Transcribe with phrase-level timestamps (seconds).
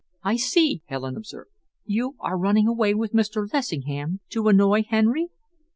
[0.23, 1.51] "I see," Helen observed.
[1.85, 3.45] "You are running away with Mr.
[3.53, 5.27] Lessingham to annoy Henry?"